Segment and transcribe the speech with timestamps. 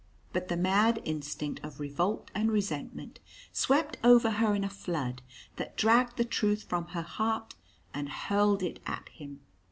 [0.33, 3.19] But the mad instinct of revolt and resentment
[3.51, 5.21] swept over her in a flood
[5.57, 7.53] that dragged the truth from her heart
[7.93, 9.41] and hurled it at him.